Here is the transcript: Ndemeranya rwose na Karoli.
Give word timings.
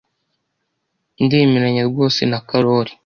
Ndemeranya 1.25 1.83
rwose 1.89 2.21
na 2.31 2.39
Karoli. 2.49 2.93